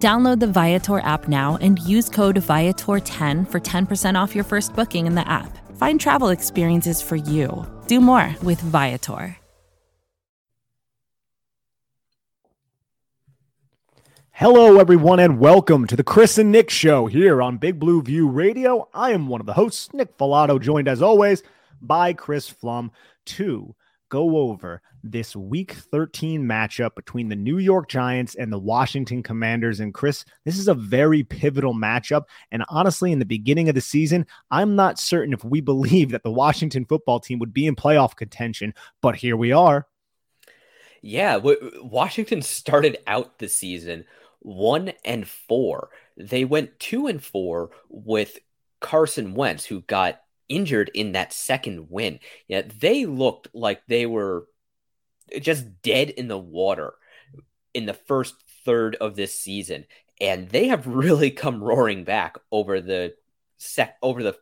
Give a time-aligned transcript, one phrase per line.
[0.00, 5.06] Download the Viator app now and use code Viator10 for 10% off your first booking
[5.06, 5.58] in the app.
[5.76, 7.66] Find travel experiences for you.
[7.86, 9.36] Do more with Viator.
[14.30, 18.26] Hello, everyone, and welcome to the Chris and Nick Show here on Big Blue View
[18.26, 18.88] Radio.
[18.94, 21.42] I am one of the hosts, Nick Falato, joined as always
[21.82, 22.88] by Chris Pflum
[23.26, 23.74] to
[24.08, 29.80] go over this week 13 matchup between the New York Giants and the Washington Commanders.
[29.80, 32.24] And Chris, this is a very pivotal matchup.
[32.50, 36.22] And honestly, in the beginning of the season, I'm not certain if we believe that
[36.22, 39.86] the Washington football team would be in playoff contention, but here we are.
[41.02, 41.40] Yeah,
[41.82, 44.04] Washington started out the season
[44.40, 45.90] one and four.
[46.16, 48.38] They went two and four with
[48.80, 52.18] Carson Wentz, who got injured in that second win.
[52.48, 54.46] Yeah, they looked like they were
[55.40, 56.94] just dead in the water
[57.74, 59.84] in the first third of this season,
[60.20, 63.14] and they have really come roaring back over the
[63.58, 64.36] sec over the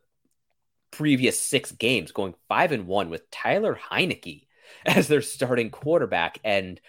[0.91, 4.47] previous six games, going five and one with Tyler Heinicke
[4.86, 6.80] as their starting quarterback, and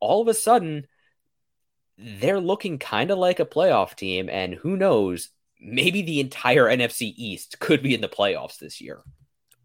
[0.00, 0.86] all of a sudden
[1.98, 7.14] they're looking kind of like a playoff team, and who knows, maybe the entire NFC
[7.16, 9.02] East could be in the playoffs this year.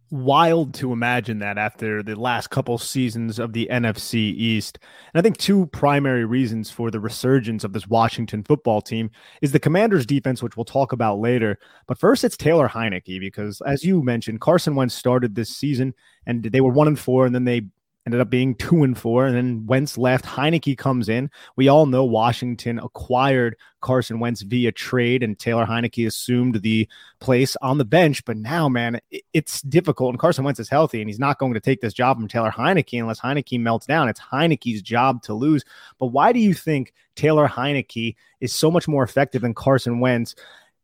[0.09, 4.80] Wild to imagine that after the last couple seasons of the NFC East.
[5.14, 9.52] And I think two primary reasons for the resurgence of this Washington football team is
[9.52, 11.59] the Commanders defense, which we'll talk about later.
[11.88, 15.94] But first, it's Taylor Heinicke, because as you mentioned, Carson Wentz started this season
[16.25, 17.64] and they were one and four, and then they
[18.08, 19.25] ended up being two and four.
[19.25, 20.23] And then Wentz left.
[20.23, 21.30] Heinicke comes in.
[21.58, 26.87] We all know Washington acquired Carson Wentz via trade, and Taylor Heinicke assumed the
[27.20, 28.23] place on the bench.
[28.23, 29.02] But now, man,
[29.33, 30.11] it's difficult.
[30.11, 32.49] And Carson Wentz is healthy, and he's not going to take this job from Taylor
[32.49, 34.08] Heinicke unless Heinicke melts down.
[34.08, 35.65] It's Heinicke's job to lose.
[35.99, 40.33] But why do you think Taylor Heinicke is so much more effective than Carson Wentz?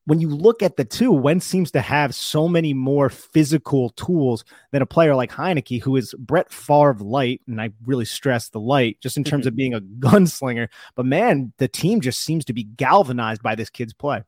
[0.06, 4.44] When you look at the two, Wentz seems to have so many more physical tools
[4.72, 8.60] than a player like Heinicke, who is Brett Favre light, and I really stress the
[8.60, 9.50] light, just in terms mm-hmm.
[9.50, 10.68] of being a gunslinger.
[10.96, 14.24] But man, the team just seems to be galvanized by this kid's play.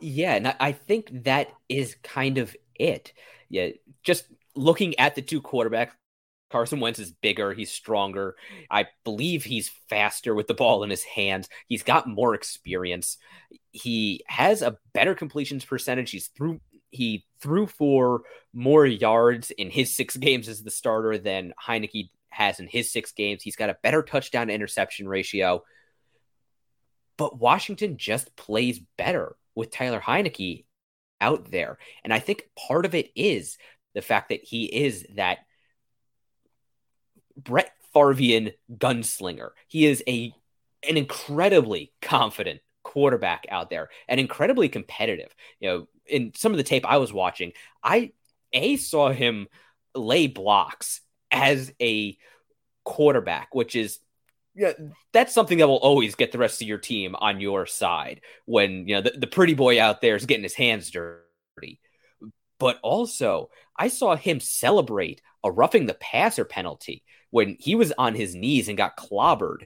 [0.00, 3.12] Yeah, and I think that is kind of it.
[3.48, 3.68] Yeah,
[4.02, 4.24] just
[4.56, 5.92] looking at the two quarterbacks,
[6.52, 8.36] Carson Wentz is bigger, he's stronger.
[8.70, 11.48] I believe he's faster with the ball in his hands.
[11.66, 13.16] He's got more experience.
[13.72, 16.10] He has a better completions percentage.
[16.10, 21.54] He's through he threw for more yards in his six games as the starter than
[21.66, 23.42] Heinicke has in his six games.
[23.42, 25.64] He's got a better touchdown to interception ratio.
[27.16, 30.64] But Washington just plays better with Tyler Heinicke
[31.20, 31.78] out there.
[32.04, 33.56] And I think part of it is
[33.94, 35.38] the fact that he is that
[37.36, 39.50] Brett Farvian gunslinger.
[39.68, 40.34] He is a
[40.88, 45.34] an incredibly confident quarterback out there and incredibly competitive.
[45.60, 48.12] You know, in some of the tape I was watching, I
[48.52, 49.48] a saw him
[49.94, 51.00] lay blocks
[51.30, 52.16] as a
[52.84, 53.98] quarterback, which is
[54.54, 54.72] yeah,
[55.12, 58.86] that's something that will always get the rest of your team on your side when
[58.86, 61.80] you know the, the pretty boy out there is getting his hands dirty.
[62.58, 68.14] But also, I saw him celebrate a roughing the passer penalty when he was on
[68.14, 69.64] his knees and got clobbered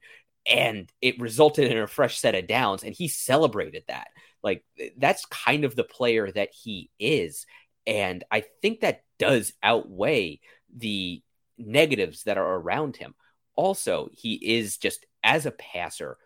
[0.49, 4.09] and it resulted in a fresh set of downs and he celebrated that.
[4.43, 4.65] Like
[4.97, 7.47] that's kind of the player that he is
[7.87, 10.41] and i think that does outweigh
[10.77, 11.23] the
[11.59, 13.15] negatives that are around him.
[13.55, 16.19] Also he is just as a passer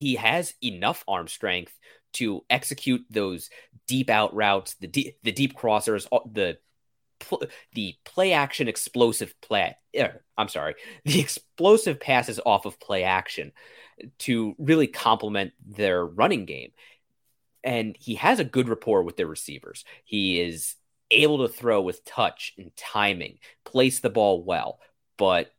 [0.00, 1.78] he has enough arm strength
[2.14, 3.50] to execute those
[3.86, 6.58] deep out routes the deep the deep crossers the
[7.20, 7.42] pl-
[7.74, 9.76] the play action explosive play.
[9.98, 10.74] Er, I'm sorry,
[11.04, 13.52] the explosive passes off of play action
[14.20, 16.72] to really complement their running game.
[17.62, 19.84] And he has a good rapport with their receivers.
[20.04, 20.76] He is
[21.10, 24.80] able to throw with touch and timing, place the ball well.
[25.18, 25.52] But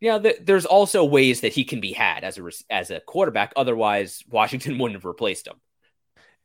[0.00, 3.52] yeah, th- there's also ways that he can be had as a as a quarterback.
[3.56, 5.56] Otherwise, Washington wouldn't have replaced him.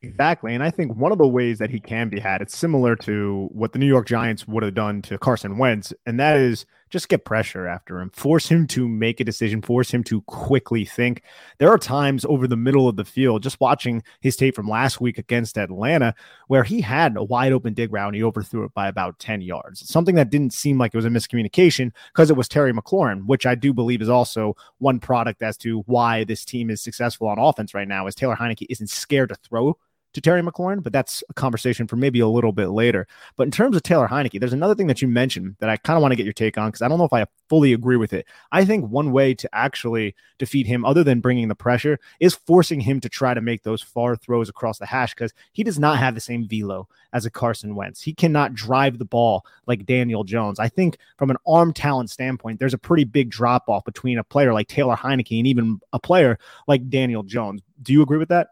[0.05, 0.53] Exactly.
[0.53, 3.49] And I think one of the ways that he can be had, it's similar to
[3.51, 7.09] what the New York Giants would have done to Carson Wentz, and that is just
[7.09, 11.23] get pressure after him, force him to make a decision, force him to quickly think.
[11.57, 15.01] There are times over the middle of the field, just watching his tape from last
[15.01, 16.13] week against Atlanta,
[16.47, 19.41] where he had a wide open dig route and he overthrew it by about 10
[19.41, 19.87] yards.
[19.89, 23.45] Something that didn't seem like it was a miscommunication because it was Terry McLaurin, which
[23.45, 27.39] I do believe is also one product as to why this team is successful on
[27.39, 29.77] offense right now, is Taylor Heinicke isn't scared to throw
[30.15, 33.05] to Terry McLaurin, but that's a conversation for maybe a little bit later.
[33.35, 35.97] But in terms of Taylor Heinicke, there's another thing that you mentioned that I kind
[35.97, 37.97] of want to get your take on because I don't know if I fully agree
[37.97, 38.25] with it.
[38.51, 42.79] I think one way to actually defeat him, other than bringing the pressure, is forcing
[42.79, 45.99] him to try to make those far throws across the hash because he does not
[45.99, 48.01] have the same velo as a Carson Wentz.
[48.01, 50.59] He cannot drive the ball like Daniel Jones.
[50.59, 54.23] I think from an arm talent standpoint, there's a pretty big drop off between a
[54.23, 57.61] player like Taylor Heinicke and even a player like Daniel Jones.
[57.81, 58.47] Do you agree with that?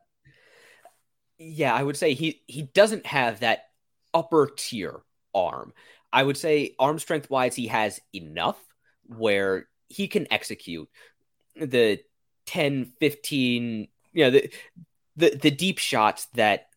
[1.43, 3.65] Yeah, I would say he he doesn't have that
[4.13, 5.01] upper tier
[5.33, 5.73] arm.
[6.11, 8.57] I would say arm strength wise, he has enough
[9.05, 10.89] where he can execute
[11.55, 11.99] the
[12.45, 14.51] 10, 15, you know, the
[15.15, 16.67] the, the deep shots that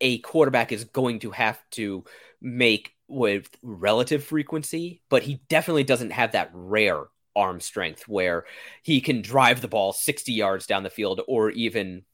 [0.00, 2.04] a quarterback is going to have to
[2.40, 7.04] make with relative frequency, but he definitely doesn't have that rare
[7.34, 8.44] arm strength where
[8.82, 12.04] he can drive the ball 60 yards down the field or even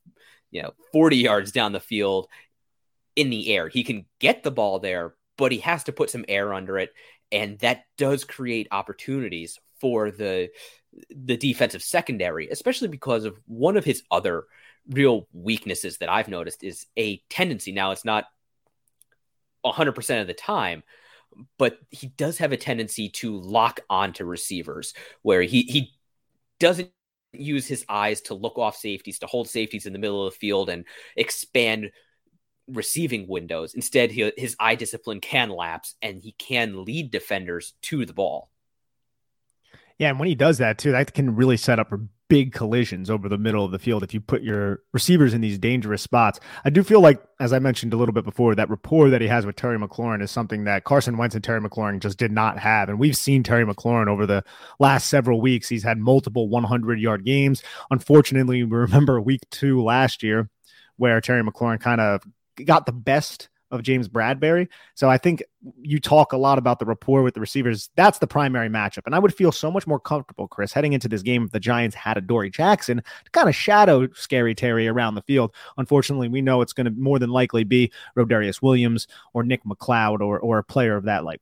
[0.50, 2.28] you know, 40 yards down the field
[3.16, 3.68] in the air.
[3.68, 6.92] He can get the ball there, but he has to put some air under it.
[7.30, 10.50] And that does create opportunities for the
[11.10, 14.44] the defensive secondary, especially because of one of his other
[14.88, 17.72] real weaknesses that I've noticed is a tendency.
[17.72, 18.24] Now it's not
[19.64, 20.82] 100% of the time,
[21.58, 25.92] but he does have a tendency to lock onto receivers where he he
[26.58, 26.90] doesn't
[27.32, 30.38] use his eyes to look off safeties, to hold safeties in the middle of the
[30.38, 30.84] field and
[31.16, 31.90] expand
[32.68, 33.74] receiving windows.
[33.74, 38.50] Instead, he, his eye discipline can lapse and he can lead defenders to the ball.
[39.98, 41.92] Yeah, and when he does that too, that can really set up
[42.28, 45.58] big collisions over the middle of the field if you put your receivers in these
[45.58, 46.38] dangerous spots.
[46.64, 49.28] I do feel like, as I mentioned a little bit before, that rapport that he
[49.28, 52.58] has with Terry McLaurin is something that Carson Wentz and Terry McLaurin just did not
[52.58, 52.88] have.
[52.88, 54.44] And we've seen Terry McLaurin over the
[54.78, 55.68] last several weeks.
[55.68, 57.62] He's had multiple 100 yard games.
[57.90, 60.50] Unfortunately, we remember week two last year
[60.96, 62.22] where Terry McLaurin kind of
[62.64, 64.68] got the best of James Bradberry.
[64.94, 65.42] So I think
[65.82, 67.90] you talk a lot about the rapport with the receivers.
[67.96, 69.02] That's the primary matchup.
[69.06, 71.60] And I would feel so much more comfortable, Chris, heading into this game if the
[71.60, 75.54] Giants had a Dory Jackson to kind of shadow Scary Terry around the field.
[75.76, 80.20] Unfortunately, we know it's going to more than likely be Rodarius Williams or Nick McCloud
[80.20, 81.40] or, or a player of that like.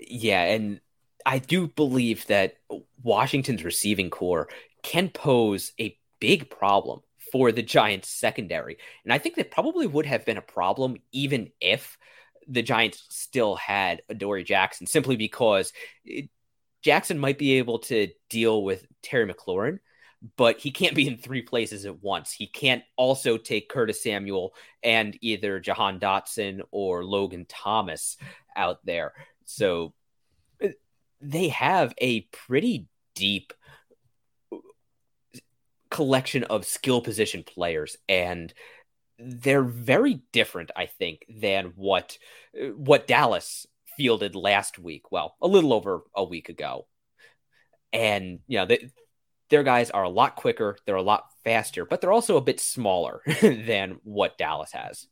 [0.00, 0.42] Yeah.
[0.42, 0.80] And
[1.26, 2.56] I do believe that
[3.02, 4.48] Washington's receiving corps
[4.82, 8.78] can pose a big problem for the Giants secondary.
[9.04, 11.96] And I think that probably would have been a problem even if
[12.48, 15.72] the Giants still had Adoree Jackson, simply because
[16.04, 16.28] it,
[16.82, 19.78] Jackson might be able to deal with Terry McLaurin,
[20.36, 22.32] but he can't be in three places at once.
[22.32, 28.16] He can't also take Curtis Samuel and either Jahan Dotson or Logan Thomas
[28.56, 29.12] out there.
[29.44, 29.94] So
[30.62, 30.68] uh,
[31.20, 33.52] they have a pretty deep
[35.90, 38.54] collection of skill position players and
[39.18, 42.16] they're very different i think than what
[42.58, 43.66] uh, what dallas
[44.00, 45.12] fielded last week.
[45.12, 46.86] Well a little over a week ago.
[47.92, 48.90] And you know they,
[49.50, 52.60] their guys are a lot quicker they're a lot faster but they're also a bit
[52.60, 55.08] smaller than what dallas has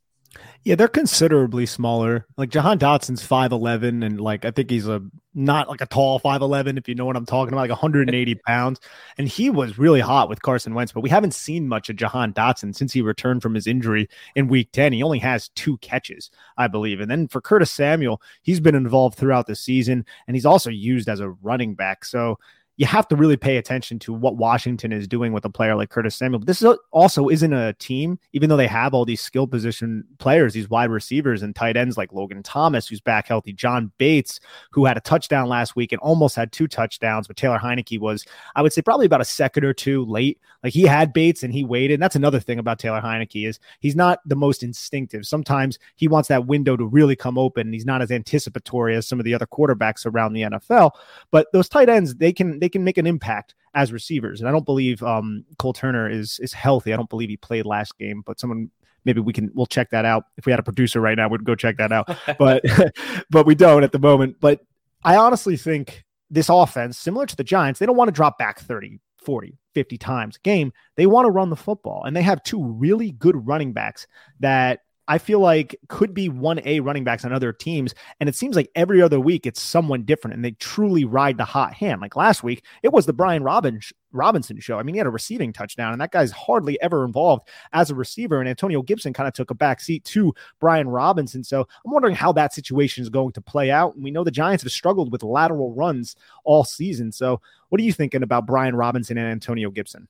[0.63, 2.25] yeah, they're considerably smaller.
[2.37, 5.01] Like Jahan Dotson's 5'11 and like I think he's a
[5.33, 8.79] not like a tall 5'11 if you know what I'm talking about, like 180 pounds.
[9.17, 12.33] And he was really hot with Carson Wentz, but we haven't seen much of Jahan
[12.33, 14.93] Dotson since he returned from his injury in week 10.
[14.93, 16.99] He only has two catches, I believe.
[16.99, 21.07] And then for Curtis Samuel, he's been involved throughout the season and he's also used
[21.07, 22.03] as a running back.
[22.05, 22.37] So
[22.79, 25.89] you have to really pay attention to what Washington is doing with a player like
[25.89, 26.39] Curtis Samuel.
[26.39, 30.05] But this is also isn't a team, even though they have all these skill position
[30.17, 34.39] players, these wide receivers and tight ends like Logan Thomas, who's back healthy, John Bates,
[34.71, 38.23] who had a touchdown last week and almost had two touchdowns, but Taylor Heinicke was,
[38.55, 40.39] I would say, probably about a second or two late.
[40.63, 41.95] Like he had Bates and he waited.
[41.95, 45.25] And that's another thing about Taylor Heinicke is he's not the most instinctive.
[45.25, 47.67] Sometimes he wants that window to really come open.
[47.67, 50.91] And he's not as anticipatory as some of the other quarterbacks around the NFL.
[51.31, 54.39] But those tight ends, they can they they can make an impact as receivers.
[54.39, 56.93] And I don't believe um, Cole Turner is is healthy.
[56.93, 58.69] I don't believe he played last game, but someone
[59.05, 60.25] maybe we can we'll check that out.
[60.37, 62.15] If we had a producer right now, we'd go check that out.
[62.37, 62.63] but
[63.31, 64.37] but we don't at the moment.
[64.39, 64.61] But
[65.03, 68.59] I honestly think this offense, similar to the Giants, they don't want to drop back
[68.59, 70.71] 30, 40, 50 times a game.
[70.95, 72.03] They want to run the football.
[72.03, 74.05] And they have two really good running backs
[74.41, 77.95] that I feel like could be 1A running backs on other teams.
[78.19, 81.45] And it seems like every other week it's someone different and they truly ride the
[81.45, 81.99] hot hand.
[81.99, 84.77] Like last week, it was the Brian Robbins Robinson show.
[84.77, 87.95] I mean, he had a receiving touchdown, and that guy's hardly ever involved as a
[87.95, 88.39] receiver.
[88.39, 91.43] And Antonio Gibson kind of took a back seat to Brian Robinson.
[91.43, 93.95] So I'm wondering how that situation is going to play out.
[93.95, 97.11] And we know the Giants have struggled with lateral runs all season.
[97.11, 100.07] So what are you thinking about Brian Robinson and Antonio Gibson?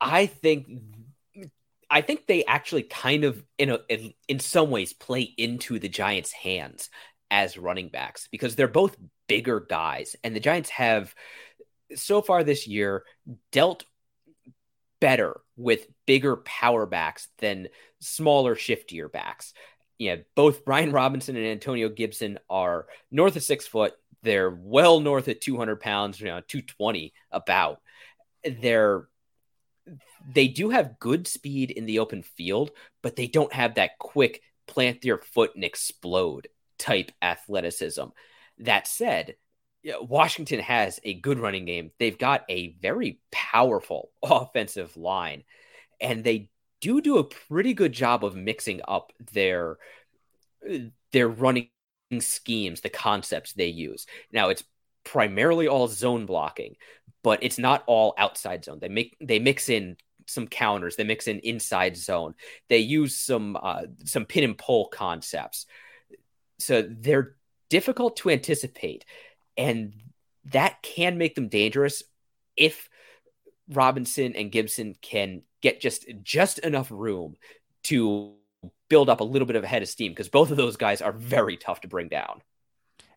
[0.00, 0.68] I think
[1.94, 5.88] I think they actually kind of in a, in, in some ways play into the
[5.88, 6.90] Giants' hands
[7.30, 8.96] as running backs because they're both
[9.28, 11.14] bigger guys and the Giants have
[11.94, 13.04] so far this year
[13.52, 13.84] dealt
[15.00, 17.68] better with bigger power backs than
[18.00, 19.54] smaller shiftier backs.
[19.96, 23.92] Yeah, both Brian Robinson and Antonio Gibson are north of six foot.
[24.24, 27.80] They're well north of 200 pounds, you know, 220 about.
[28.42, 29.06] They're
[30.26, 32.70] they do have good speed in the open field,
[33.02, 36.48] but they don't have that quick plant your foot and explode
[36.78, 38.04] type athleticism.
[38.58, 39.36] That said,
[40.00, 41.90] Washington has a good running game.
[41.98, 45.44] They've got a very powerful offensive line,
[46.00, 46.48] and they
[46.80, 49.78] do do a pretty good job of mixing up their
[50.68, 50.78] uh,
[51.12, 51.68] their running
[52.18, 54.06] schemes, the concepts they use.
[54.32, 54.64] Now it's
[55.04, 56.76] primarily all zone blocking,
[57.22, 58.78] but it's not all outside zone.
[58.80, 59.96] They make they mix in
[60.26, 60.96] some counters.
[60.96, 62.34] They mix in inside zone.
[62.68, 65.66] They use some uh, some pin and pull concepts.
[66.58, 67.36] So they're
[67.68, 69.04] difficult to anticipate,
[69.56, 69.94] and
[70.46, 72.02] that can make them dangerous
[72.56, 72.88] if
[73.68, 77.36] Robinson and Gibson can get just just enough room
[77.84, 78.34] to
[78.88, 81.02] build up a little bit of a head of steam because both of those guys
[81.02, 82.42] are very tough to bring down.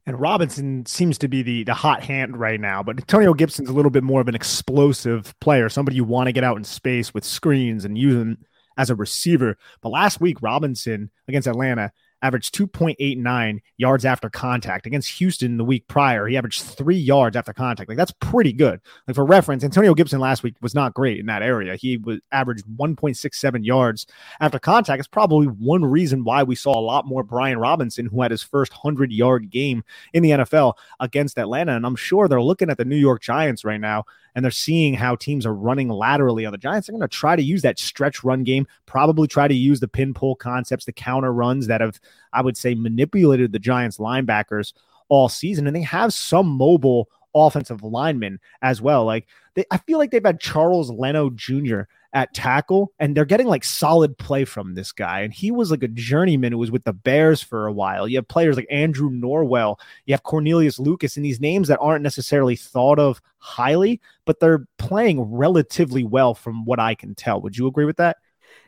[0.08, 3.74] And Robinson seems to be the the hot hand right now, but Antonio Gibson's a
[3.74, 7.14] little bit more of an explosive player, somebody you want to get out in space
[7.14, 8.38] with screens and use him
[8.78, 9.58] as a receiver.
[9.82, 14.86] But last week, Robinson against Atlanta averaged 2.89 yards after contact.
[14.86, 17.90] Against Houston the week prior, he averaged three yards after contact.
[17.90, 18.82] Like that's pretty good.
[19.08, 21.76] Like for reference, Antonio Gibson last week was not great in that area.
[21.76, 24.08] He was averaged 1.67 yards
[24.40, 25.00] after contact.
[25.00, 28.44] It's probably one reason why we saw a lot more Brian Robinson, who had his
[28.44, 29.84] first 100 yard game
[30.14, 31.76] in the NFL against Atlanta.
[31.76, 34.06] And I'm sure they're looking at the New York Giants right now
[34.38, 37.36] and they're seeing how teams are running laterally on the Giants, they're going to try
[37.36, 40.92] to use that stretch run game, probably try to use the pin pull concepts, the
[40.92, 42.00] counter runs that have,
[42.34, 44.74] I would say, manipulated the Giants linebackers
[45.10, 45.68] all season.
[45.68, 49.06] And they have some mobile offensive linemen as well.
[49.06, 51.82] Like they, I feel like they've had Charles Leno Jr
[52.14, 55.22] at tackle, and they're getting like solid play from this guy.
[55.22, 58.08] And he was like a journeyman who was with the Bears for a while.
[58.08, 62.04] You have players like Andrew Norwell, you have Cornelius Lucas, and these names that aren't
[62.04, 67.42] necessarily thought of highly, but they're playing relatively well from what I can tell.
[67.42, 68.18] Would you agree with that?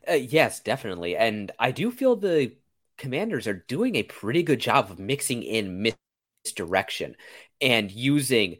[0.07, 1.15] Uh, yes, definitely.
[1.15, 2.51] And I do feel the
[2.99, 5.91] commanders are doing a pretty good job of mixing in
[6.45, 7.15] misdirection
[7.59, 8.57] and using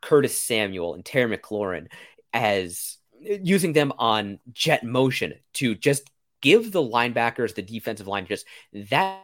[0.00, 1.88] Curtis Samuel and Terry McLaurin
[2.32, 6.08] as using them on jet motion to just
[6.40, 9.20] give the linebackers, the defensive line, just that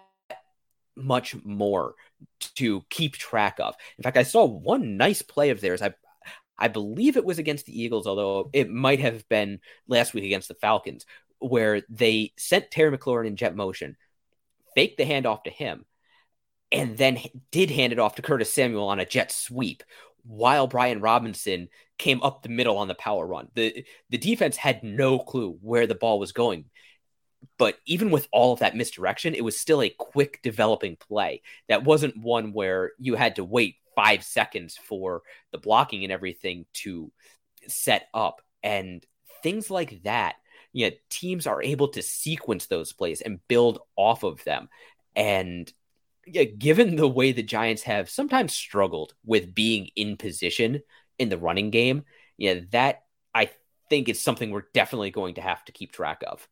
[0.96, 1.94] much more
[2.56, 3.74] to keep track of.
[3.96, 5.80] In fact, I saw one nice play of theirs.
[5.80, 5.94] I
[6.58, 10.48] I believe it was against the Eagles, although it might have been last week against
[10.48, 11.04] the Falcons,
[11.38, 13.96] where they sent Terry McLaurin in jet motion,
[14.76, 15.84] faked the handoff to him,
[16.70, 17.18] and then
[17.50, 19.82] did hand it off to Curtis Samuel on a jet sweep,
[20.24, 21.68] while Brian Robinson
[21.98, 23.48] came up the middle on the power run.
[23.54, 26.66] The the defense had no clue where the ball was going.
[27.58, 31.42] But even with all of that misdirection, it was still a quick developing play.
[31.68, 36.66] That wasn't one where you had to wait five seconds for the blocking and everything
[36.74, 37.10] to
[37.68, 38.42] set up.
[38.62, 39.04] And
[39.42, 40.36] things like that,
[40.76, 44.68] you know, teams are able to sequence those plays and build off of them.
[45.16, 45.72] And
[46.26, 50.82] yeah, given the way the Giants have sometimes struggled with being in position
[51.18, 52.04] in the running game,
[52.36, 53.04] yeah, that
[53.34, 53.48] I
[53.88, 56.46] think is something we're definitely going to have to keep track of.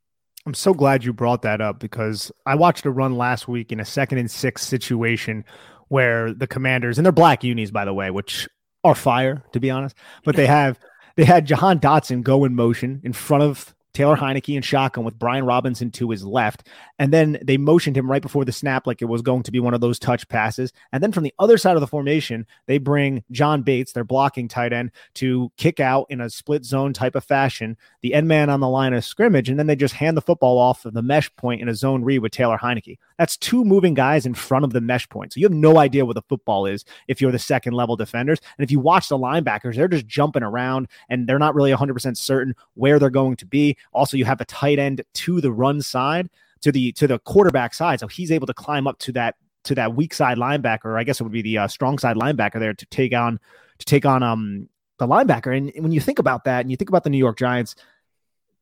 [0.46, 3.80] I'm so glad you brought that up because I watched a run last week in
[3.80, 5.44] a second and six situation
[5.88, 8.48] where the commanders and their black unis, by the way, which
[8.84, 10.78] are fire, to be honest, but they have
[11.16, 15.18] they had Jahan Dotson go in motion in front of Taylor Heinicke and shotgun with
[15.18, 16.68] Brian Robinson to his left.
[16.98, 19.60] And then they motioned him right before the snap like it was going to be
[19.60, 20.72] one of those touch passes.
[20.92, 24.48] And then from the other side of the formation, they bring John Bates, their blocking
[24.48, 28.50] tight end, to kick out in a split zone type of fashion, the end man
[28.50, 29.48] on the line of scrimmage.
[29.48, 32.04] And then they just hand the football off of the mesh point in a zone
[32.04, 32.98] read with Taylor Heinicke.
[33.18, 35.32] That's two moving guys in front of the mesh point.
[35.32, 38.40] So you have no idea what the football is if you're the second level defenders.
[38.58, 42.16] And if you watch the linebackers, they're just jumping around and they're not really 100%
[42.16, 43.76] certain where they're going to be.
[43.92, 46.28] Also, you have a tight end to the run side.
[46.62, 48.00] to the to the quarterback side.
[48.00, 50.86] So he's able to climb up to that to that weak side linebacker.
[50.86, 53.38] Or I guess it would be the uh, strong side linebacker there to take on
[53.78, 55.56] to take on um the linebacker.
[55.56, 57.74] And when you think about that, and you think about the New York Giants,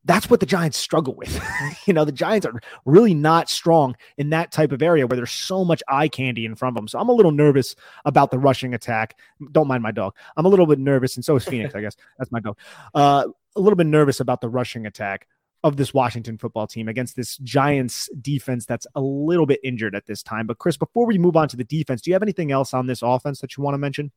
[0.04, 1.40] that's what the Giants struggle with.
[1.86, 5.30] you know, the Giants are really not strong in that type of area where there's
[5.30, 6.88] so much eye candy in front of them.
[6.88, 9.16] So I'm a little nervous about the rushing attack.
[9.52, 10.14] Don't mind my dog.
[10.36, 11.96] I'm a little bit nervous, and so is Phoenix, I guess.
[12.18, 12.58] That's my dog.
[12.94, 15.26] Uh, a little bit nervous about the rushing attack
[15.64, 20.06] of this Washington football team against this Giants defense that's a little bit injured at
[20.06, 20.47] this time.
[20.47, 22.87] But Chris, before we move on to the defense, do you have anything else on
[22.87, 24.11] this offense that you want to mention?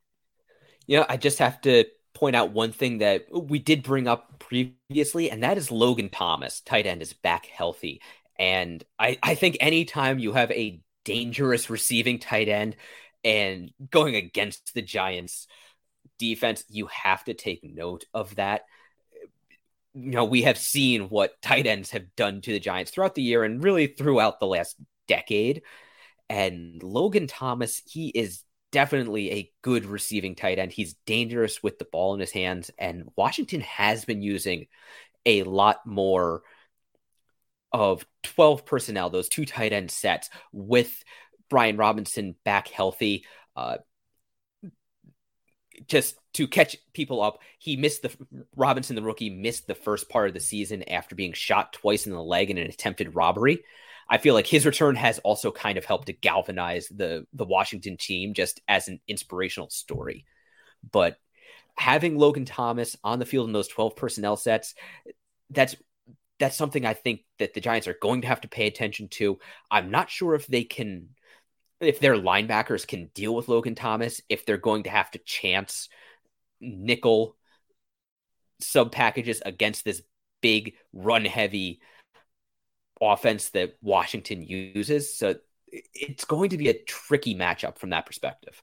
[0.87, 5.29] Yeah, I just have to point out one thing that we did bring up previously,
[5.29, 8.01] and that is Logan Thomas, tight end, is back healthy.
[8.39, 12.75] And I, I think anytime you have a dangerous receiving tight end
[13.23, 15.47] and going against the Giants
[16.17, 18.63] defense, you have to take note of that.
[19.95, 23.23] You know, we have seen what tight ends have done to the Giants throughout the
[23.23, 24.75] year and really throughout the last
[25.07, 25.61] decade.
[26.29, 30.73] And Logan Thomas, he is definitely a good receiving tight end.
[30.73, 34.67] He's dangerous with the ball in his hands, and Washington has been using
[35.25, 36.43] a lot more
[37.71, 41.03] of 12 personnel, those two tight end sets with
[41.49, 43.25] Brian Robinson back healthy.
[43.55, 43.77] Uh,
[45.87, 48.11] just to catch people up, he missed the
[48.55, 52.13] Robinson, the rookie, missed the first part of the season after being shot twice in
[52.13, 53.63] the leg in an attempted robbery.
[54.07, 57.97] I feel like his return has also kind of helped to galvanize the the Washington
[57.97, 60.25] team just as an inspirational story.
[60.89, 61.17] But
[61.75, 64.75] having Logan Thomas on the field in those 12 personnel sets,
[65.49, 65.75] that's
[66.39, 69.39] that's something I think that the Giants are going to have to pay attention to.
[69.71, 71.09] I'm not sure if they can
[71.79, 75.89] if their linebackers can deal with Logan Thomas, if they're going to have to chance
[76.61, 77.35] nickel
[78.61, 80.01] sub packages against this
[80.41, 81.81] big run heavy
[83.01, 85.13] offense that Washington uses.
[85.17, 85.35] So
[85.93, 88.61] it's going to be a tricky matchup from that perspective.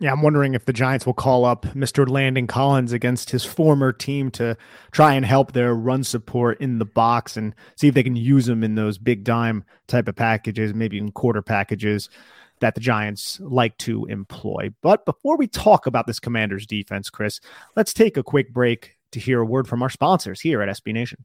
[0.00, 2.08] Yeah, I'm wondering if the Giants will call up Mr.
[2.08, 4.56] Landon Collins against his former team to
[4.90, 8.48] try and help their run support in the box and see if they can use
[8.48, 12.10] him in those big dime type of packages, maybe in quarter packages
[12.60, 14.70] that the Giants like to employ.
[14.82, 17.40] But before we talk about this Commanders defense, Chris,
[17.76, 20.92] let's take a quick break to hear a word from our sponsors here at SB
[20.92, 21.24] Nation.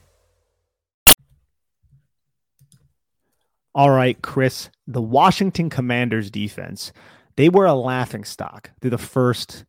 [3.73, 6.91] All right, Chris, the Washington Commanders defense,
[7.37, 9.63] they were a laughing stock through the first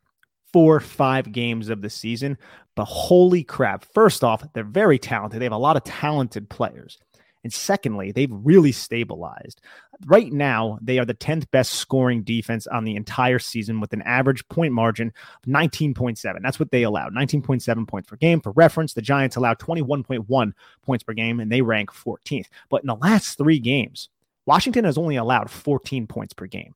[0.52, 2.36] four, five games of the season.
[2.74, 3.84] But holy crap.
[3.84, 5.40] First off, they're very talented.
[5.40, 6.98] They have a lot of talented players.
[7.44, 9.60] And secondly, they've really stabilized.
[10.06, 14.02] Right now, they are the 10th best scoring defense on the entire season with an
[14.02, 16.42] average point margin of 19.7.
[16.42, 18.40] That's what they allowed 19.7 points per game.
[18.40, 20.52] For reference, the Giants allowed 21.1
[20.82, 22.46] points per game and they rank 14th.
[22.68, 24.08] But in the last three games,
[24.46, 26.74] Washington has only allowed 14 points per game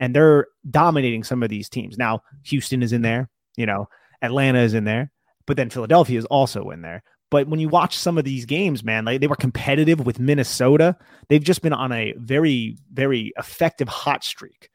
[0.00, 1.98] and they're dominating some of these teams.
[1.98, 3.88] Now, Houston is in there, you know,
[4.22, 5.10] Atlanta is in there,
[5.46, 7.02] but then Philadelphia is also in there.
[7.30, 10.96] But when you watch some of these games, man, like they were competitive with Minnesota.
[11.28, 14.70] They've just been on a very, very effective hot streak.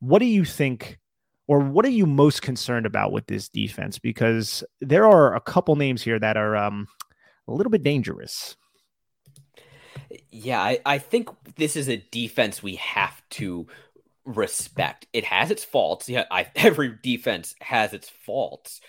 [0.00, 0.98] What do you think,
[1.48, 3.98] or what are you most concerned about with this defense?
[3.98, 6.86] Because there are a couple names here that are um,
[7.48, 8.56] a little bit dangerous.
[10.30, 13.66] Yeah, I, I think this is a defense we have to
[14.24, 15.06] respect.
[15.12, 16.08] It has its faults.
[16.08, 18.80] Yeah, I, every defense has its faults,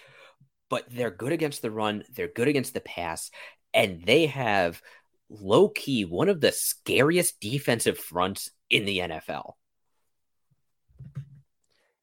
[0.69, 2.03] but they're good against the run.
[2.13, 3.31] They're good against the pass,
[3.73, 4.81] and they have
[5.29, 9.53] low key one of the scariest defensive fronts in the NFL.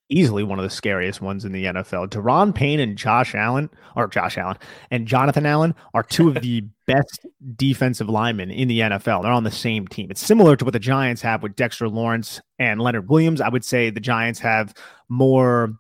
[0.09, 2.09] easily one of the scariest ones in the NFL.
[2.09, 4.57] Daron Payne and Josh Allen, or Josh Allen
[4.91, 7.27] and Jonathan Allen are two of the best
[7.57, 9.23] defensive linemen in the NFL.
[9.23, 10.11] They're on the same team.
[10.11, 13.41] It's similar to what the Giants have with Dexter Lawrence and Leonard Williams.
[13.41, 14.75] I would say the Giants have
[15.09, 15.75] more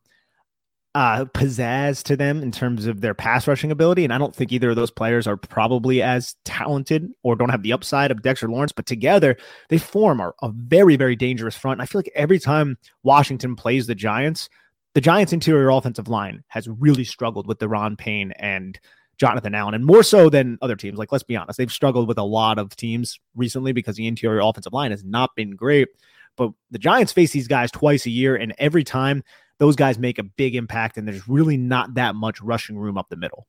[0.97, 4.03] uh, pizzazz to them in terms of their pass rushing ability.
[4.03, 7.63] And I don't think either of those players are probably as talented or don't have
[7.63, 9.37] the upside of Dexter Lawrence, but together
[9.69, 11.75] they form a, a very, very dangerous front.
[11.75, 14.49] And I feel like every time Washington plays the Giants,
[14.95, 18.81] the Giants' interior offensive line has really struggled with Daron Payne and
[19.19, 20.99] Jonathan Allen, and more so than other teams.
[20.99, 24.41] Like, let's be honest, they've struggled with a lot of teams recently because the interior
[24.41, 25.89] offensive line has not been great.
[26.37, 29.23] But the Giants face these guys twice a year, and every time
[29.59, 33.09] those guys make a big impact, and there's really not that much rushing room up
[33.09, 33.47] the middle.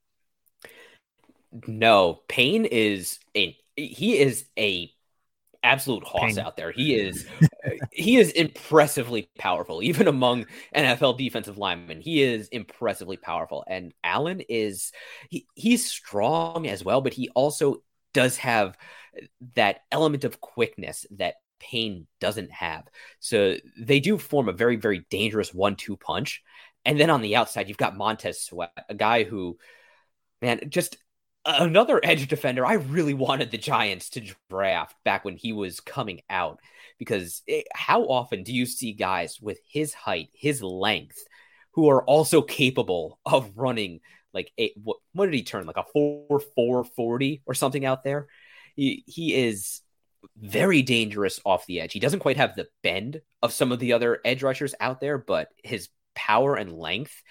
[1.65, 4.91] No, Payne is a he is a
[5.63, 6.39] absolute hoss Payne.
[6.39, 6.71] out there.
[6.71, 7.25] He is
[7.65, 12.01] uh, he is impressively powerful, even among NFL defensive linemen.
[12.01, 14.91] He is impressively powerful, and Allen is
[15.29, 18.77] he he's strong as well, but he also does have
[19.55, 22.85] that element of quickness that Payne doesn't have.
[23.19, 26.41] So they do form a very, very dangerous one two punch.
[26.85, 29.57] And then on the outside, you've got Montez Sweat, a guy who,
[30.41, 30.97] man, just
[31.45, 32.65] another edge defender.
[32.65, 36.59] I really wanted the Giants to draft back when he was coming out
[36.97, 41.23] because it, how often do you see guys with his height, his length,
[41.71, 43.99] who are also capable of running
[44.33, 48.03] like a what, what did he turn like a 4 4 40 or something out
[48.03, 48.27] there?
[48.75, 49.81] He, he is
[50.39, 51.93] very dangerous off the edge.
[51.93, 55.17] He doesn't quite have the bend of some of the other edge rushers out there,
[55.17, 57.21] but his power and length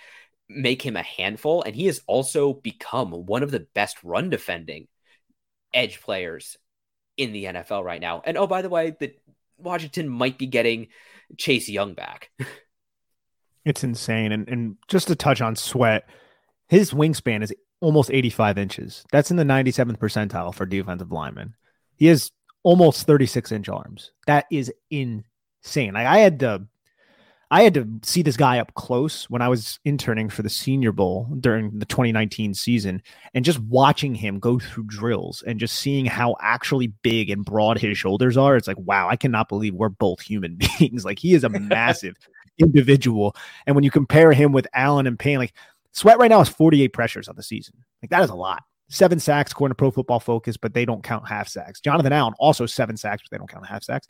[0.49, 1.63] make him a handful.
[1.63, 4.89] And he has also become one of the best run defending
[5.75, 6.57] edge players
[7.17, 8.23] in the NFL right now.
[8.25, 9.21] And oh, by the way, that
[9.59, 10.89] Washington might be getting
[11.39, 12.31] Chase Young back.
[13.65, 14.33] it's insane.
[14.33, 16.09] And and just to touch on Sweat,
[16.69, 19.05] his wingspan is almost 85 inches.
[19.13, 21.55] That's in the 97th percentile for defensive linemen.
[21.97, 22.31] He has
[22.67, 24.11] almost 36 inch arms.
[24.27, 25.95] That is insane.
[25.95, 26.67] Like I had to
[27.49, 30.91] I had to see this guy up close when I was interning for the Senior
[30.91, 33.01] Bowl during the 2019 season
[33.35, 37.79] and just watching him go through drills and just seeing how actually big and broad
[37.79, 38.57] his shoulders are.
[38.57, 41.05] It's like, wow, I cannot believe we're both human beings.
[41.05, 42.17] like he is a massive
[42.59, 43.37] individual.
[43.69, 45.55] And when you compare him with Allen and Payne, like
[45.93, 47.77] Sweat right now is 48 pressures on the season.
[48.03, 48.65] Like that is a lot.
[48.89, 51.81] Seven sacks according to Pro Football Focus, but they don't count half sacks.
[51.81, 54.07] Jonathan Allen also seven sacks, but they don't count half sacks.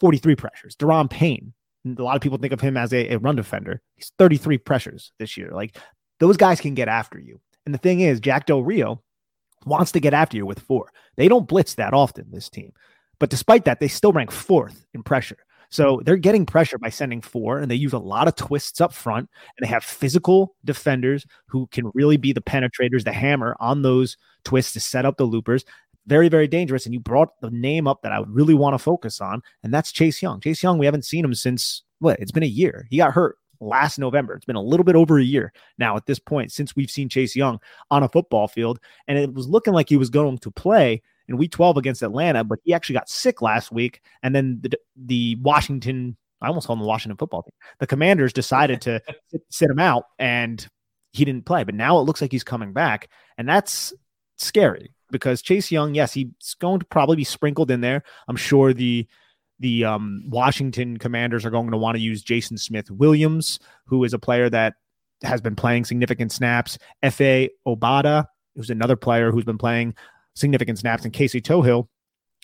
[0.00, 0.76] 43 pressures.
[0.76, 1.52] Daron Payne,
[1.86, 3.82] a lot of people think of him as a, a run defender.
[3.96, 5.50] He's 33 pressures this year.
[5.50, 5.76] Like
[6.20, 7.40] those guys can get after you.
[7.66, 9.02] And the thing is, Jack Del Rio
[9.66, 10.90] wants to get after you with four.
[11.16, 12.72] They don't blitz that often, this team.
[13.18, 15.38] But despite that, they still rank fourth in pressure.
[15.70, 18.92] So they're getting pressure by sending four, and they use a lot of twists up
[18.92, 23.82] front, and they have physical defenders who can really be the penetrators, the hammer on
[23.82, 25.64] those twists to set up the loopers.
[26.06, 26.84] Very, very dangerous.
[26.84, 29.72] And you brought the name up that I would really want to focus on, and
[29.72, 30.40] that's Chase Young.
[30.40, 32.18] Chase Young, we haven't seen him since what?
[32.20, 32.86] It's been a year.
[32.90, 34.34] He got hurt last November.
[34.34, 37.08] It's been a little bit over a year now at this point since we've seen
[37.08, 37.58] Chase Young
[37.90, 41.36] on a football field, and it was looking like he was going to play in
[41.36, 44.02] week 12 against Atlanta, but he actually got sick last week.
[44.22, 48.32] And then the, the Washington, I almost called him the Washington football team, the commanders
[48.32, 49.00] decided to
[49.50, 50.66] sit him out and
[51.12, 51.64] he didn't play.
[51.64, 53.08] But now it looks like he's coming back.
[53.38, 53.92] And that's
[54.36, 58.02] scary because Chase Young, yes, he's going to probably be sprinkled in there.
[58.28, 59.06] I'm sure the
[59.60, 64.12] the um, Washington Commanders are going to want to use Jason Smith Williams, who is
[64.12, 64.74] a player that
[65.22, 66.76] has been playing significant snaps.
[67.02, 69.94] Efe Obada, who's another player who's been playing
[70.34, 71.88] significant snaps, and Casey Toohill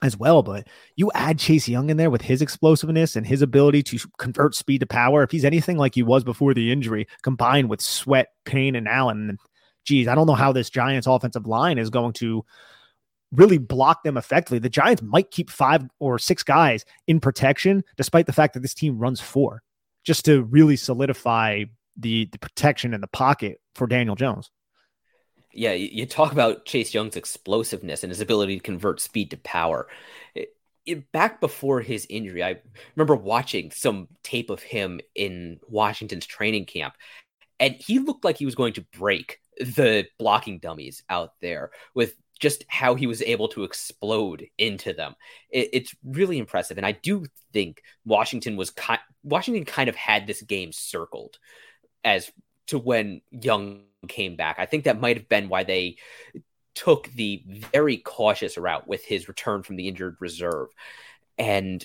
[0.02, 0.42] as well.
[0.42, 4.54] But you add Chase Young in there with his explosiveness and his ability to convert
[4.54, 5.22] speed to power.
[5.22, 9.38] If he's anything like he was before the injury, combined with Sweat, Payne, and Allen,
[9.84, 12.44] geez, I don't know how this Giants offensive line is going to
[13.32, 14.58] really block them effectively.
[14.58, 18.74] The Giants might keep five or six guys in protection, despite the fact that this
[18.74, 19.62] team runs four,
[20.04, 21.64] just to really solidify
[21.96, 24.50] the the protection in the pocket for Daniel Jones
[25.52, 29.88] yeah, you talk about Chase Young's explosiveness and his ability to convert speed to power.
[30.34, 30.54] It,
[30.86, 32.60] it, back before his injury, I
[32.94, 36.94] remember watching some tape of him in Washington's training camp,
[37.58, 42.14] and he looked like he was going to break the blocking dummies out there with
[42.38, 45.14] just how he was able to explode into them.
[45.50, 50.26] It, it's really impressive, and I do think Washington was ki- Washington kind of had
[50.26, 51.38] this game circled
[52.04, 52.30] as
[52.70, 54.56] to when Young came back.
[54.58, 55.96] I think that might have been why they
[56.74, 60.68] took the very cautious route with his return from the injured reserve.
[61.38, 61.84] And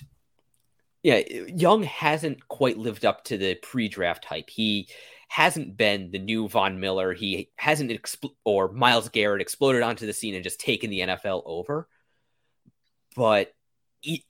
[1.03, 4.49] Yeah, Young hasn't quite lived up to the pre-draft hype.
[4.49, 4.87] He
[5.27, 7.13] hasn't been the new Von Miller.
[7.13, 11.43] He hasn't expl- or Myles Garrett exploded onto the scene and just taken the NFL
[11.45, 11.87] over.
[13.15, 13.53] But
[14.01, 14.25] he,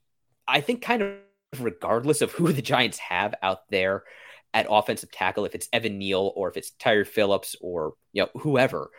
[0.47, 1.15] I think kind of
[1.59, 4.03] regardless of who the Giants have out there
[4.55, 8.29] at offensive tackle, if it's Evan Neal or if it's Tyre Phillips or you know
[8.39, 8.89] whoever,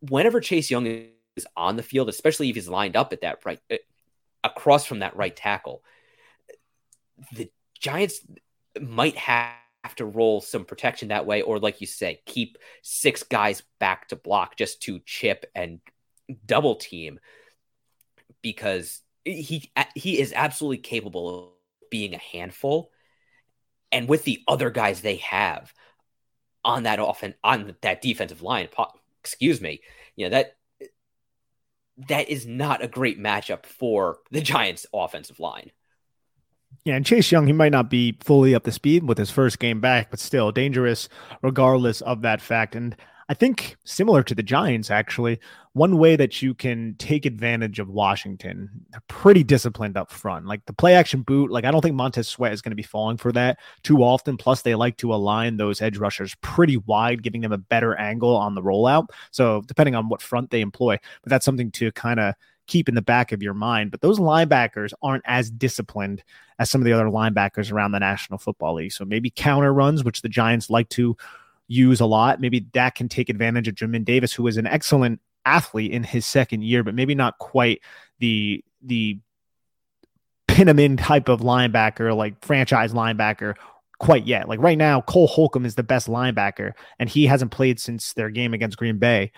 [0.00, 3.60] whenever Chase Young is on the field, especially if he's lined up at that right
[3.72, 3.76] uh,
[4.42, 5.82] across from that right tackle,
[7.32, 8.20] the Giants
[8.80, 9.54] might have
[9.96, 14.16] to roll some protection that way, or like you say, keep six guys back to
[14.16, 15.78] block just to chip and
[16.44, 17.20] double team
[18.42, 21.50] because he he is absolutely capable of
[21.90, 22.90] being a handful.
[23.94, 25.72] And with the other guys they have
[26.64, 28.68] on that often on that defensive line,
[29.20, 29.80] excuse me,
[30.16, 30.56] you know that
[32.08, 35.70] that is not a great matchup for the Giants' offensive line.
[36.84, 39.60] Yeah, and Chase Young, he might not be fully up to speed with his first
[39.60, 41.08] game back, but still dangerous
[41.40, 42.74] regardless of that fact.
[42.74, 42.96] And
[43.28, 45.40] I think similar to the Giants, actually,
[45.72, 50.46] one way that you can take advantage of Washington, they're pretty disciplined up front.
[50.46, 52.82] Like the play action boot, like I don't think Montez Sweat is going to be
[52.82, 54.36] falling for that too often.
[54.36, 58.36] Plus, they like to align those edge rushers pretty wide, giving them a better angle
[58.36, 59.08] on the rollout.
[59.30, 62.34] So, depending on what front they employ, but that's something to kind of
[62.66, 63.90] keep in the back of your mind.
[63.90, 66.22] But those linebackers aren't as disciplined
[66.58, 68.92] as some of the other linebackers around the National Football League.
[68.92, 71.16] So maybe counter runs, which the Giants like to
[71.68, 72.40] use a lot.
[72.40, 76.26] Maybe that can take advantage of Jamin Davis, who is an excellent athlete in his
[76.26, 77.80] second year, but maybe not quite
[78.18, 79.18] the the
[80.48, 83.54] pin him in type of linebacker, like franchise linebacker
[83.98, 84.48] quite yet.
[84.48, 88.30] Like right now, Cole Holcomb is the best linebacker, and he hasn't played since their
[88.30, 89.32] game against Green Bay.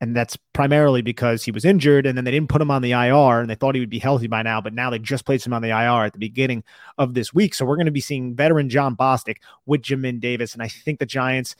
[0.00, 2.92] And that's primarily because he was injured and then they didn't put him on the
[2.92, 4.60] IR and they thought he would be healthy by now.
[4.60, 6.62] But now they just placed him on the IR at the beginning
[6.98, 7.54] of this week.
[7.54, 10.52] So we're going to be seeing veteran Jon Bostic with Jamin Davis.
[10.54, 11.56] And I think the Giants,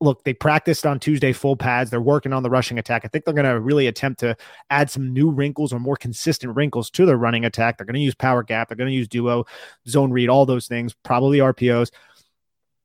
[0.00, 1.90] look, they practiced on Tuesday full pads.
[1.90, 3.04] They're working on the rushing attack.
[3.04, 4.36] I think they're going to really attempt to
[4.68, 7.78] add some new wrinkles or more consistent wrinkles to their running attack.
[7.78, 8.68] They're going to use power gap.
[8.68, 9.44] They're going to use duo,
[9.86, 11.92] zone read, all those things, probably RPOs.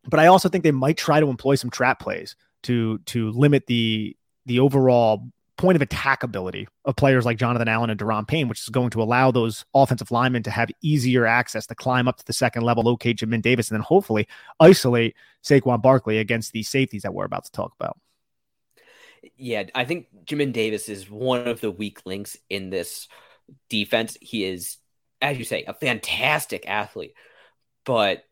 [0.08, 3.66] But I also think they might try to employ some trap plays to to limit
[3.66, 8.48] the the overall point of attack ability of players like Jonathan Allen and Daron Payne,
[8.48, 12.18] which is going to allow those offensive linemen to have easier access to climb up
[12.18, 14.28] to the second level, locate Jamin Davis, and then hopefully
[14.60, 18.00] isolate Saquon Barkley against these safeties that we're about to talk about.
[19.38, 23.08] Yeah, I think Jamin Davis is one of the weak links in this
[23.70, 24.18] defense.
[24.20, 24.78] He is,
[25.22, 27.14] as you say, a fantastic athlete,
[27.86, 28.24] but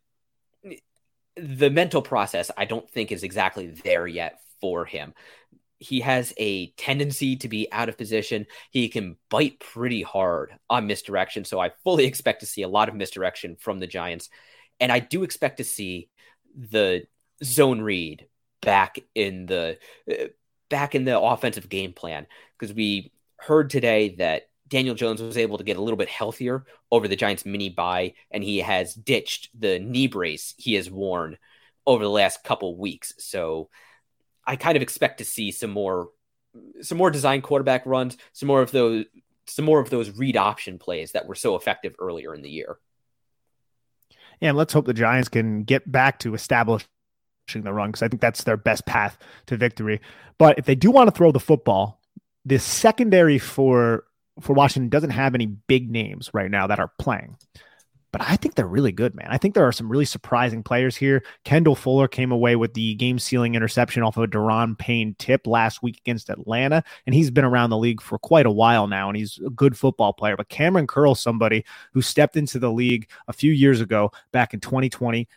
[1.36, 5.14] the mental process I don't think is exactly there yet for him
[5.80, 8.46] he has a tendency to be out of position.
[8.70, 11.46] He can bite pretty hard on misdirection.
[11.46, 14.30] So I fully expect to see a lot of misdirection from the Giants.
[14.82, 16.10] And I do expect to see
[16.56, 17.04] the
[17.44, 18.28] zone read
[18.62, 19.78] back in the
[20.12, 20.26] uh,
[20.70, 25.58] back in the offensive game plan because we heard today that Daniel Jones was able
[25.58, 29.50] to get a little bit healthier over the Giants mini bye and he has ditched
[29.58, 31.38] the knee brace he has worn
[31.88, 33.14] over the last couple weeks.
[33.18, 33.70] So
[34.46, 36.10] I kind of expect to see some more
[36.82, 39.06] some more design quarterback runs, some more of those
[39.48, 42.78] some more of those read option plays that were so effective earlier in the year.
[44.40, 46.88] Yeah, and let's hope the Giants can get back to establishing
[47.56, 50.02] the run because I think that's their best path to victory.
[50.38, 52.00] But if they do want to throw the football,
[52.46, 54.06] the secondary for
[54.40, 57.36] for Washington doesn't have any big names right now that are playing
[58.12, 59.28] but I think they're really good, man.
[59.30, 61.24] I think there are some really surprising players here.
[61.44, 65.46] Kendall Fuller came away with the game sealing interception off of a Daron Payne tip
[65.46, 69.10] last week against Atlanta, and he's been around the league for quite a while now,
[69.10, 70.36] and he's a good football player.
[70.36, 74.60] But Kamren Curl, somebody who stepped into the league a few years ago, back in
[74.60, 75.28] 2020,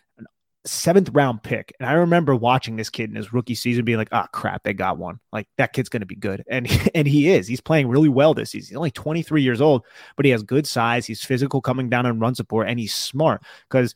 [0.64, 1.74] seventh round pick.
[1.80, 4.74] And I remember watching this kid in his rookie season being like, oh crap, they
[4.74, 5.18] got one.
[5.32, 6.44] Like that kid's gonna be good.
[6.48, 7.46] And and he is.
[7.46, 8.68] He's playing really well this season.
[8.68, 9.84] He's only 23 years old,
[10.16, 11.06] but he has good size.
[11.06, 13.94] He's physical coming down and run support, and he's smart because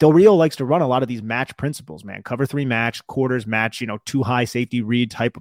[0.00, 2.22] Del Rio likes to run a lot of these match principles, man.
[2.22, 5.38] Cover three match, quarters match, you know, two high safety read type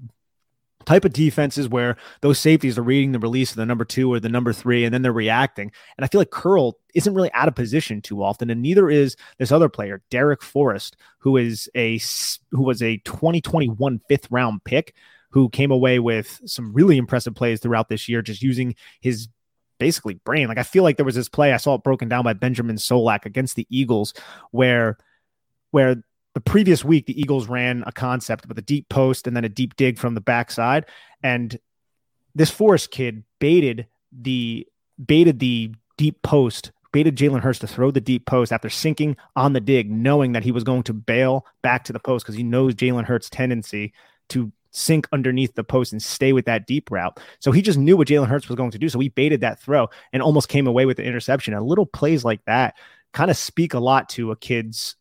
[0.85, 4.19] type of defenses where those safeties are reading the release of the number two or
[4.19, 5.71] the number three, and then they're reacting.
[5.97, 9.15] And I feel like Curl isn't really out of position too often, and neither is
[9.37, 11.99] this other player, Darrick Forrest, who is a
[12.51, 14.93] who was a 2021 fifth round pick
[15.31, 19.29] who came away with some really impressive plays throughout this year, just using his
[19.79, 20.47] basically brain.
[20.47, 22.75] Like I feel like there was this play I saw it broken down by Benjamin
[22.75, 24.13] Solak against the Eagles,
[24.51, 24.97] where
[25.71, 29.45] where the previous week, the Eagles ran a concept with a deep post and then
[29.45, 30.85] a deep dig from the backside.
[31.21, 31.57] And
[32.35, 34.67] this Forrest kid baited the
[35.03, 39.51] baited the deep post baited Jalen Hurts to throw the deep post after sinking on
[39.51, 42.43] the dig, knowing that he was going to bail back to the post because he
[42.43, 43.91] knows Jalen Hurts' tendency
[44.29, 47.19] to sink underneath the post and stay with that deep route.
[47.39, 48.89] So he just knew what Jalen Hurts was going to do.
[48.89, 51.53] So he baited that throw and almost came away with the interception.
[51.53, 52.75] And little plays like that
[53.11, 54.95] kind of speak a lot to a kid's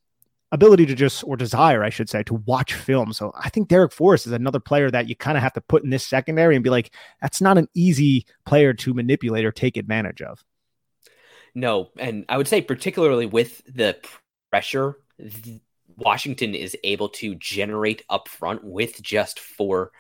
[0.53, 3.13] ability to just or desire, I should say, to watch film.
[3.13, 5.83] So I think Darrick Forrest is another player that you kind of have to put
[5.83, 9.77] in this secondary and be like, that's not an easy player to manipulate or take
[9.77, 10.45] advantage of.
[11.55, 13.99] No, and I would say particularly with the
[14.51, 14.97] pressure
[15.97, 19.93] Washington is able to generate up front with just four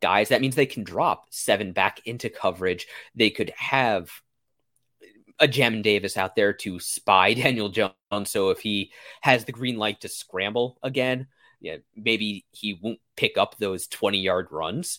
[0.00, 0.28] guys.
[0.28, 2.86] That means they can drop seven back into coverage.
[3.14, 4.10] They could have
[5.40, 7.92] a Jamin Davis out there to spy Daniel Jones.
[8.24, 11.28] So if he has the green light to scramble again,
[11.60, 14.98] yeah, maybe he won't pick up those 20 yard runs.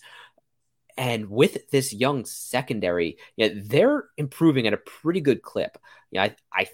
[0.98, 5.78] And with this young secondary, yeah, they're improving at a pretty good clip.
[6.12, 6.68] Yeah, I, I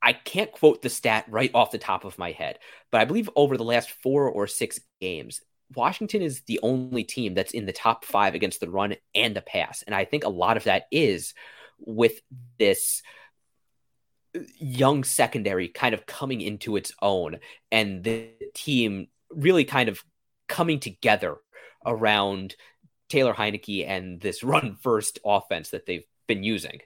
[0.00, 3.28] I can't quote the stat right off the top of my head, but I believe
[3.34, 5.40] over the last four or six games,
[5.74, 9.42] Washington is the only team that's in the top five against the run and the
[9.42, 9.82] pass.
[9.82, 11.34] And I think a lot of that is
[11.78, 12.20] with
[12.58, 13.02] this
[14.58, 17.38] young secondary kind of coming into its own
[17.72, 20.02] and the team really kind of
[20.48, 21.36] coming together
[21.84, 22.54] around
[23.08, 26.80] Taylor Heinicke and this run first offense that they've been using.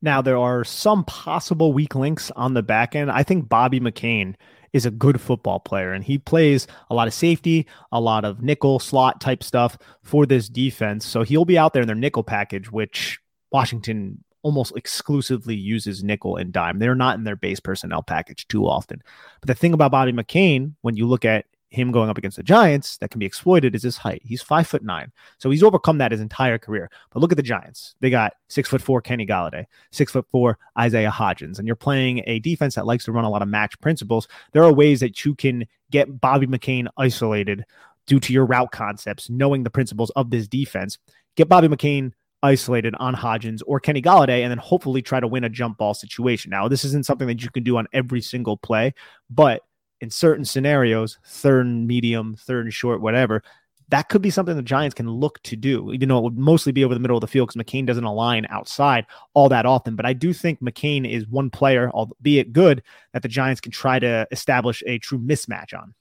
[0.00, 3.10] Now, there are some possible weak links on the back end.
[3.10, 4.36] I think Bobby McCain
[4.78, 8.42] is a good football player and he plays a lot of safety, a lot of
[8.42, 11.04] nickel slot type stuff for this defense.
[11.04, 13.18] So he'll be out there in their nickel package, which
[13.52, 16.78] Washington almost exclusively uses nickel and dime.
[16.78, 19.02] They're not in their base personnel package too often.
[19.40, 22.42] But the thing about Bobby McCain, when you look at him going up against the
[22.42, 24.22] Giants that can be exploited is his height.
[24.24, 25.12] He's five foot nine.
[25.38, 26.90] So he's overcome that his entire career.
[27.10, 27.94] But look at the Giants.
[28.00, 31.58] They got six foot four Kenny Golladay, six foot four Isaiah Hodgins.
[31.58, 34.28] And you're playing a defense that likes to run a lot of match principles.
[34.52, 37.64] There are ways that you can get Bobby McCain isolated
[38.06, 40.98] due to your route concepts, knowing the principles of this defense.
[41.36, 45.44] Get Bobby McCain isolated on Hodgins or Kenny Golladay, and then hopefully try to win
[45.44, 46.50] a jump ball situation.
[46.50, 48.94] Now, this isn't something that you can do on every single play,
[49.28, 49.62] but
[50.00, 53.42] in certain scenarios, third and medium, third and short, whatever,
[53.90, 56.72] that could be something the Giants can look to do, even though it would mostly
[56.72, 59.96] be over the middle of the field because McCain doesn't align outside all that often.
[59.96, 62.82] But I do think McCain is one player, albeit good,
[63.12, 65.94] that the Giants can try to establish a true mismatch on.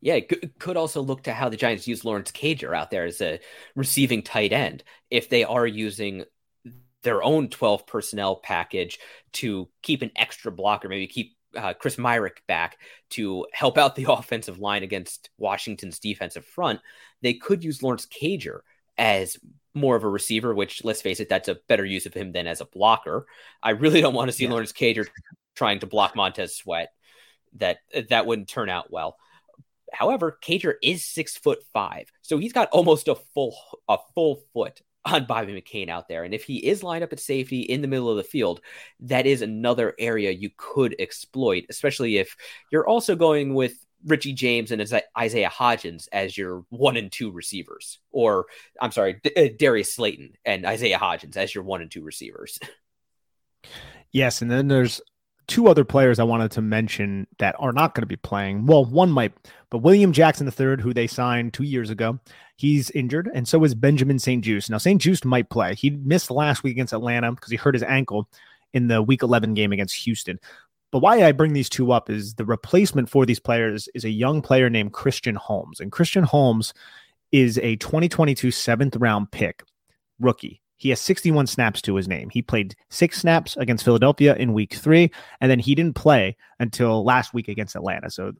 [0.00, 0.20] Yeah,
[0.58, 3.40] could also look to how the Giants use Lawrence Cager out there as a
[3.74, 4.84] receiving tight end.
[5.10, 6.24] If they are using
[7.02, 8.98] their own 12 personnel package
[9.32, 12.78] to keep an extra blocker, maybe keep uh, Chris Myarick back
[13.10, 16.80] to help out the offensive line against Washington's defensive front,
[17.22, 18.60] they could use Lawrence Cager
[18.96, 19.38] as
[19.74, 22.46] more of a receiver, which let's face it, that's a better use of him than
[22.46, 23.26] as a blocker.
[23.62, 24.50] I really don't want to see yeah.
[24.50, 25.06] Lawrence Cager
[25.56, 26.92] trying to block Montez Sweat.
[27.56, 29.16] That that wouldn't turn out well.
[29.92, 33.56] However, Cager is six foot five, so he's got almost a full
[33.88, 36.24] a full foot on Bobby McCain out there.
[36.24, 38.60] And if he is lined up at safety in the middle of the field,
[39.00, 42.36] that is another area you could exploit, especially if
[42.70, 43.74] you're also going with
[44.06, 44.82] Richie James and
[45.18, 47.98] Isaiah Hodgins as your one and two receivers.
[48.10, 48.46] Or,
[48.80, 52.58] I'm sorry, D- uh, Darius Slayton and Isaiah Hodgins as your one and two receivers.
[54.12, 54.42] Yes.
[54.42, 55.00] And then there's
[55.46, 58.66] two other players I wanted to mention that are not going to be playing.
[58.66, 59.32] Well, one might,
[59.70, 62.18] but William Jackson III, who they signed two years ago,
[62.56, 64.70] he's injured, and so is Benjamin St-Juste.
[64.70, 65.74] Now, St-Juste might play.
[65.74, 68.28] He missed last week against Atlanta because he hurt his ankle
[68.72, 70.38] in the Week 11 game against Houston.
[70.90, 74.10] But why I bring these two up is the replacement for these players is a
[74.10, 76.72] young player named Christian Holmes, and Christian Holmes
[77.32, 79.64] is a 2022 seventh round pick
[80.20, 80.60] rookie.
[80.76, 82.30] He has 61 snaps to his name.
[82.30, 85.10] He played six snaps against Philadelphia in week three,
[85.40, 88.10] and then he didn't play until last week against Atlanta.
[88.10, 88.32] So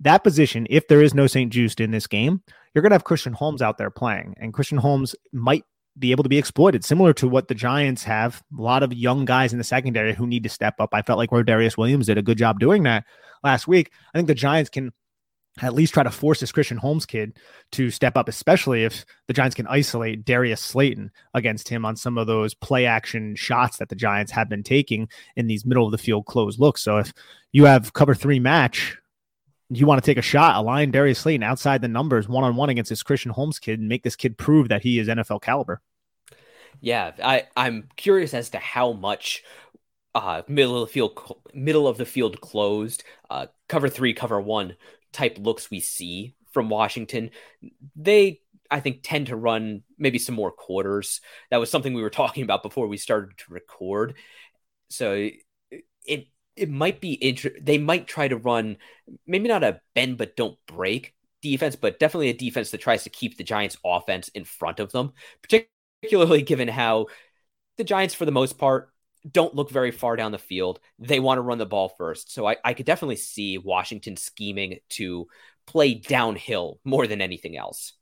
[0.00, 2.42] that position, if there is no St-Juste in this game,
[2.74, 5.64] you're going to have Christian Holmes out there playing, and Christian Holmes might
[5.98, 8.42] be able to be exploited, similar to what the Giants have.
[8.56, 10.90] A lot of young guys in the secondary who need to step up.
[10.92, 13.04] I felt like Rodarius Williams did a good job doing that
[13.42, 13.92] last week.
[14.14, 14.92] I think the Giants can
[15.62, 17.38] at least try to force this Christian Holmes kid
[17.72, 22.18] to step up, especially if the Giants can isolate Darius Slayton against him on some
[22.18, 25.92] of those play action shots that the Giants have been taking in these middle of
[25.92, 26.82] the field close looks.
[26.82, 27.12] So if
[27.52, 28.98] you have cover three match,
[29.70, 32.68] you want to take a shot, align Darius Slayton outside the numbers one on one
[32.68, 35.80] against this Christian Holmes kid and make this kid prove that he is NFL caliber.
[36.80, 39.42] Yeah, I, I'm curious as to how much
[40.14, 44.76] uh, middle of the field, middle of the field closed, uh, cover three, cover one
[45.12, 47.30] type looks we see from Washington,
[47.94, 51.20] they I think, tend to run maybe some more quarters.
[51.50, 54.14] That was something we were talking about before we started to record.
[54.90, 55.30] So
[56.06, 58.78] it it might be inter- they might try to run
[59.26, 63.10] maybe not a bend but don't break defense, but definitely a defense that tries to
[63.10, 67.06] keep the Giants offense in front of them, particularly given how
[67.78, 68.90] the Giants, for the most part,
[69.30, 70.80] don't look very far down the field.
[70.98, 72.32] They want to run the ball first.
[72.32, 75.26] So I, I could definitely see Washington scheming to
[75.66, 77.92] play downhill more than anything else.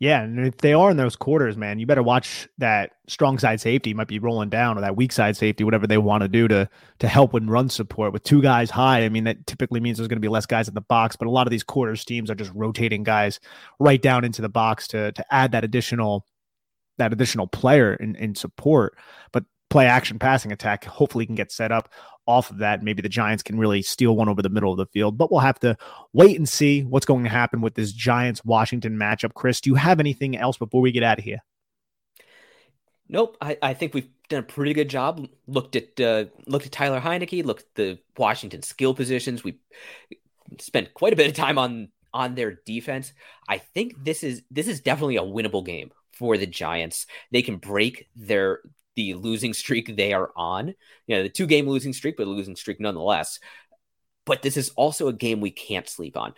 [0.00, 3.60] Yeah, and if they are in those quarters, man, you better watch that strong side
[3.60, 6.48] safety might be rolling down or that weak side safety, whatever they want to do
[6.48, 6.70] to
[7.00, 9.04] to help with run support with two guys high.
[9.04, 11.28] I mean, that typically means there's going to be less guys in the box, but
[11.28, 13.40] a lot of these quarters teams are just rotating guys
[13.78, 16.24] right down into the box to to add that additional
[16.96, 18.96] that additional player in, in support.
[19.32, 21.88] But play action passing attack hopefully can get set up
[22.26, 22.82] off of that.
[22.82, 25.40] Maybe the Giants can really steal one over the middle of the field, but we'll
[25.40, 25.76] have to
[26.12, 29.34] wait and see what's going to happen with this Giants Washington matchup.
[29.34, 31.38] Chris, do you have anything else before we get out of here?
[33.08, 33.36] Nope.
[33.40, 35.26] I, I think we've done a pretty good job.
[35.46, 39.42] Looked at uh, looked at Tyler Heinicke, looked at the Washington skill positions.
[39.42, 39.58] We
[40.58, 43.12] spent quite a bit of time on on their defense.
[43.48, 47.06] I think this is this is definitely a winnable game for the Giants.
[47.32, 48.60] They can break their
[48.96, 50.74] the losing streak they are on.
[51.06, 53.38] You know, the two game losing streak, but losing streak nonetheless.
[54.24, 56.34] But this is also a game we can't sleep on.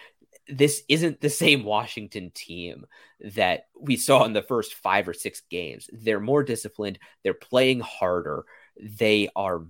[0.48, 2.86] This isn't the same Washington team
[3.20, 5.88] that we saw in the first five or six games.
[5.92, 8.44] They're more disciplined, they're playing harder,
[8.80, 9.62] they are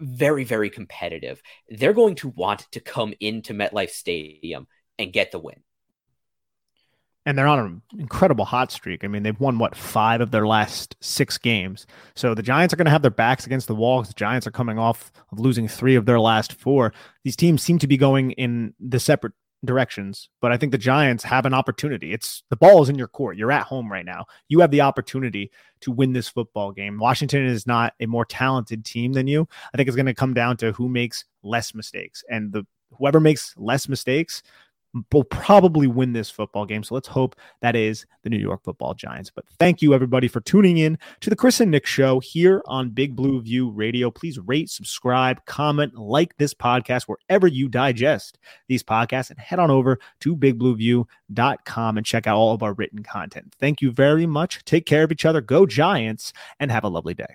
[0.00, 1.40] very, very competitive.
[1.68, 4.66] They're going to want to come into MetLife Stadium
[4.98, 5.62] and get the win
[7.26, 9.04] and they're on an incredible hot streak.
[9.04, 11.86] I mean, they've won what five of their last six games.
[12.14, 14.02] So the Giants are going to have their backs against the wall.
[14.02, 16.92] The Giants are coming off of losing three of their last four.
[17.24, 19.32] These teams seem to be going in the separate
[19.64, 22.12] directions, but I think the Giants have an opportunity.
[22.12, 23.38] It's the ball is in your court.
[23.38, 24.26] You're at home right now.
[24.48, 25.50] You have the opportunity
[25.80, 26.98] to win this football game.
[26.98, 29.48] Washington is not a more talented team than you.
[29.72, 32.66] I think it's going to come down to who makes less mistakes, and the
[32.98, 34.42] whoever makes less mistakes
[35.12, 36.82] will probably win this football game.
[36.82, 39.30] So let's hope that is the New York football Giants.
[39.30, 42.90] But thank you, everybody, for tuning in to the Chris and Nick show here on
[42.90, 44.10] Big Blue View Radio.
[44.10, 48.38] Please rate, subscribe, comment, like this podcast wherever you digest
[48.68, 53.02] these podcasts, and head on over to bigblueview.com and check out all of our written
[53.02, 53.54] content.
[53.58, 54.64] Thank you very much.
[54.64, 55.40] Take care of each other.
[55.40, 57.34] Go Giants, and have a lovely day.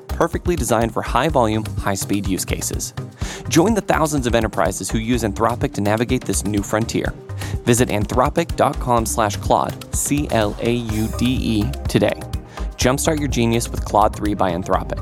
[0.21, 2.93] perfectly designed for high volume, high speed use cases.
[3.49, 7.11] Join the thousands of enterprises who use Anthropic to navigate this new frontier.
[7.65, 12.13] Visit anthropic.com slash Claude, C L A U D E, today.
[12.77, 15.01] Jumpstart your genius with Claude 3 by Anthropic.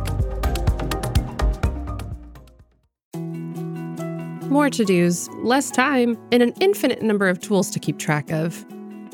[4.50, 8.66] More to dos, less time, and an infinite number of tools to keep track of.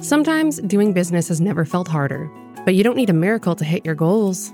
[0.01, 2.29] Sometimes doing business has never felt harder,
[2.63, 4.53] but you don't need a miracle to hit your goals.